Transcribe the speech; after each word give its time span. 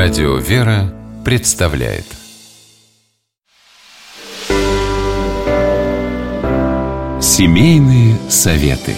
Радио 0.00 0.36
«Вера» 0.36 0.94
представляет 1.24 2.04
Семейные 7.20 8.16
советы 8.28 8.94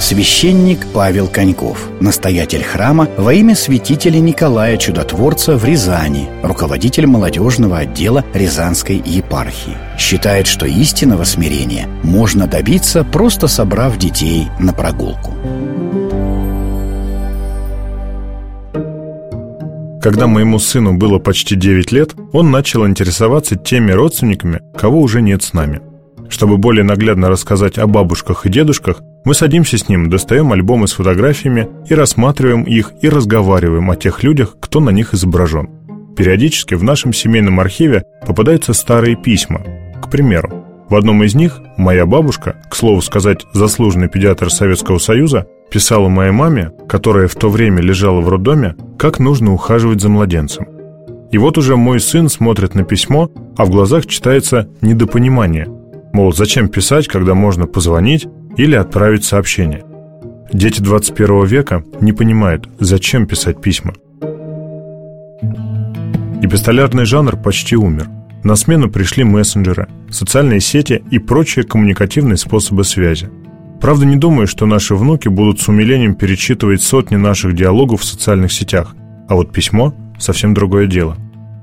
Священник 0.00 0.86
Павел 0.94 1.28
Коньков, 1.28 1.90
настоятель 2.00 2.64
храма 2.64 3.10
во 3.18 3.34
имя 3.34 3.54
святителя 3.54 4.20
Николая 4.20 4.78
Чудотворца 4.78 5.58
в 5.58 5.66
Рязани, 5.66 6.30
руководитель 6.42 7.06
молодежного 7.06 7.80
отдела 7.80 8.24
Рязанской 8.32 8.96
епархии. 8.96 9.76
Считает, 9.98 10.46
что 10.46 10.64
истинного 10.64 11.24
смирения 11.24 11.86
можно 12.02 12.46
добиться, 12.46 13.04
просто 13.04 13.48
собрав 13.48 13.98
детей 13.98 14.48
на 14.58 14.72
прогулку. 14.72 15.34
Когда 20.00 20.26
моему 20.26 20.58
сыну 20.58 20.94
было 20.94 21.18
почти 21.18 21.56
9 21.56 21.92
лет, 21.92 22.14
он 22.32 22.50
начал 22.50 22.86
интересоваться 22.86 23.56
теми 23.56 23.92
родственниками, 23.92 24.62
кого 24.78 25.00
уже 25.00 25.20
нет 25.20 25.42
с 25.42 25.52
нами. 25.52 25.82
Чтобы 26.30 26.56
более 26.56 26.84
наглядно 26.84 27.28
рассказать 27.28 27.76
о 27.76 27.86
бабушках 27.86 28.46
и 28.46 28.48
дедушках, 28.48 29.02
мы 29.26 29.34
садимся 29.34 29.76
с 29.76 29.88
ним, 29.90 30.08
достаем 30.08 30.52
альбомы 30.52 30.88
с 30.88 30.92
фотографиями 30.92 31.68
и 31.86 31.94
рассматриваем 31.94 32.62
их 32.62 32.92
и 33.02 33.10
разговариваем 33.10 33.90
о 33.90 33.96
тех 33.96 34.22
людях, 34.22 34.56
кто 34.58 34.80
на 34.80 34.90
них 34.90 35.12
изображен. 35.12 35.68
Периодически 36.16 36.74
в 36.74 36.82
нашем 36.82 37.12
семейном 37.12 37.60
архиве 37.60 38.04
попадаются 38.26 38.72
старые 38.72 39.16
письма. 39.16 39.60
К 40.02 40.08
примеру, 40.08 40.64
в 40.88 40.96
одном 40.96 41.22
из 41.24 41.34
них 41.34 41.60
моя 41.76 42.06
бабушка, 42.06 42.56
к 42.70 42.74
слову 42.74 43.02
сказать, 43.02 43.44
заслуженный 43.52 44.08
педиатр 44.08 44.50
Советского 44.50 44.98
Союза, 44.98 45.46
писала 45.70 46.08
моей 46.08 46.32
маме, 46.32 46.72
которая 46.88 47.28
в 47.28 47.34
то 47.36 47.48
время 47.48 47.80
лежала 47.80 48.20
в 48.20 48.28
роддоме, 48.28 48.74
как 48.98 49.18
нужно 49.18 49.52
ухаживать 49.52 50.00
за 50.00 50.08
младенцем. 50.08 50.66
И 51.30 51.38
вот 51.38 51.56
уже 51.58 51.76
мой 51.76 52.00
сын 52.00 52.28
смотрит 52.28 52.74
на 52.74 52.82
письмо, 52.82 53.30
а 53.56 53.64
в 53.64 53.70
глазах 53.70 54.06
читается 54.06 54.68
недопонимание. 54.80 55.68
Мол, 56.12 56.32
зачем 56.32 56.68
писать, 56.68 57.06
когда 57.06 57.34
можно 57.34 57.66
позвонить 57.66 58.26
или 58.56 58.74
отправить 58.74 59.24
сообщение? 59.24 59.84
Дети 60.52 60.80
21 60.80 61.44
века 61.44 61.84
не 62.00 62.12
понимают, 62.12 62.68
зачем 62.80 63.26
писать 63.26 63.60
письма. 63.60 63.94
Эпистолярный 66.42 67.04
жанр 67.04 67.36
почти 67.36 67.76
умер. 67.76 68.08
На 68.42 68.56
смену 68.56 68.90
пришли 68.90 69.22
мессенджеры, 69.22 69.86
социальные 70.10 70.60
сети 70.60 71.04
и 71.10 71.18
прочие 71.18 71.64
коммуникативные 71.64 72.38
способы 72.38 72.82
связи– 72.82 73.28
Правда, 73.80 74.04
не 74.04 74.16
думаю, 74.16 74.46
что 74.46 74.66
наши 74.66 74.94
внуки 74.94 75.28
будут 75.28 75.60
с 75.60 75.68
умилением 75.68 76.14
перечитывать 76.14 76.82
сотни 76.82 77.16
наших 77.16 77.54
диалогов 77.54 78.02
в 78.02 78.04
социальных 78.04 78.52
сетях. 78.52 78.94
А 79.26 79.34
вот 79.34 79.52
письмо– 79.52 79.94
совсем 80.18 80.52
другое 80.52 80.86
дело. 80.86 81.16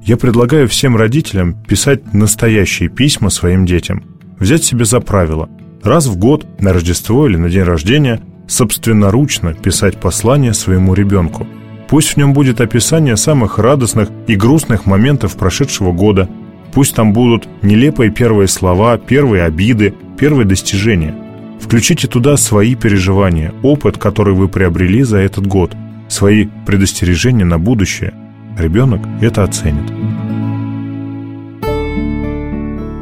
Я 0.00 0.16
предлагаю 0.16 0.68
всем 0.68 0.96
родителям 0.96 1.54
писать 1.64 2.12
настоящие 2.12 2.88
письма 2.88 3.30
своим 3.30 3.66
детям. 3.66 4.04
Взять 4.38 4.62
себе 4.62 4.84
за 4.84 5.00
правило– 5.00 5.48
раз 5.82 6.06
в 6.06 6.16
год, 6.16 6.46
на 6.60 6.72
Рождество 6.72 7.26
или 7.26 7.36
на 7.36 7.50
день 7.50 7.64
рождения, 7.64 8.20
собственноручно 8.46 9.54
писать 9.54 9.96
послание 9.96 10.54
своему 10.54 10.94
ребенку. 10.94 11.48
Пусть 11.88 12.10
в 12.10 12.16
нем 12.16 12.32
будет 12.32 12.60
описание 12.60 13.16
самых 13.16 13.58
радостных 13.58 14.10
и 14.28 14.36
грустных 14.36 14.86
моментов 14.86 15.36
прошедшего 15.36 15.92
года. 15.92 16.28
Пусть 16.72 16.94
там 16.94 17.12
будут 17.12 17.48
нелепые 17.62 18.10
первые 18.10 18.46
слова, 18.46 18.98
первые 18.98 19.44
обиды, 19.44 19.94
первые 20.16 20.46
достижения– 20.46 21.14
Включите 21.64 22.08
туда 22.08 22.36
свои 22.36 22.74
переживания, 22.74 23.54
опыт, 23.62 23.96
который 23.96 24.34
вы 24.34 24.48
приобрели 24.48 25.02
за 25.02 25.16
этот 25.16 25.46
год, 25.46 25.74
свои 26.08 26.46
предостережения 26.66 27.46
на 27.46 27.58
будущее. 27.58 28.12
Ребенок 28.58 29.00
это 29.22 29.44
оценит. 29.44 29.90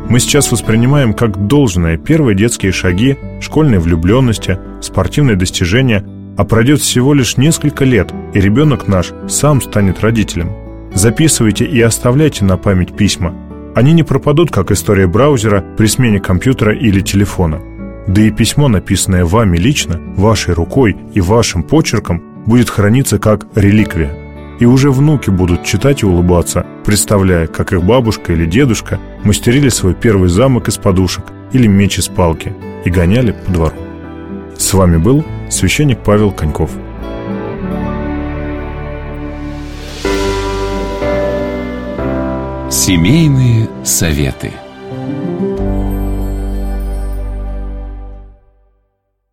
Мы 0.09 0.21
сейчас 0.21 0.53
воспринимаем 0.53 1.13
как 1.13 1.49
должное 1.49 1.97
первые 1.97 2.37
детские 2.37 2.71
шаги, 2.71 3.19
школьной 3.41 3.81
влюбленности, 3.81 4.61
спортивные 4.81 5.35
достижения, 5.35 6.05
а 6.39 6.45
пройдет 6.45 6.81
всего 6.81 7.15
лишь 7.15 7.37
несколько 7.37 7.85
лет, 7.85 8.13
и 8.33 8.41
ребенок 8.41 8.87
наш 8.87 9.13
сам 9.29 9.61
станет 9.61 10.01
родителем. 10.03 10.53
Записывайте 10.95 11.65
и 11.65 11.81
оставляйте 11.81 12.45
на 12.45 12.57
память 12.57 12.97
письма. 12.97 13.35
Они 13.75 13.93
не 13.93 14.05
пропадут, 14.05 14.53
как 14.53 14.71
история 14.71 15.09
браузера 15.09 15.65
при 15.77 15.87
смене 15.87 16.21
компьютера 16.21 16.73
или 16.73 17.01
телефона– 17.01 17.61
да 18.07 18.23
и 18.23 18.31
письмо, 18.31 18.69
написанное 18.69 19.25
вами 19.25 19.59
лично, 19.59 20.01
вашей 20.17 20.55
рукой 20.55 20.97
и 21.15 21.21
вашим 21.21 21.63
почерком, 21.63 22.23
будет 22.47 22.69
храниться 22.69 23.19
как 23.19 23.47
реликвия. 23.55 24.13
И 24.59 24.67
уже 24.67 24.91
внуки 24.91 25.31
будут 25.31 25.65
читать 25.65 26.03
и 26.03 26.07
улыбаться, 26.07 26.67
представляя, 26.85 27.47
как 27.47 27.73
их 27.73 27.83
бабушка 27.83 28.33
или 28.33 28.45
дедушка 28.45 29.01
мастерили 29.25 29.69
свой 29.69 29.95
первый 29.95 30.29
замок 30.29 30.69
из 30.69 30.77
подушек 30.77 31.25
или 31.53 31.67
меч 31.67 31.99
из 31.99 32.09
палки 32.09 32.55
и 32.85 32.91
гоняли 32.91 33.33
по 33.33 33.53
двору. 33.53 33.77
С 34.57 34.73
вами 34.75 34.97
был 34.97 35.25
священник 35.51 36.01
Павел 36.05 36.31
Коньков. 36.33 36.71
Семейные 42.71 43.69
советы– 43.85 44.51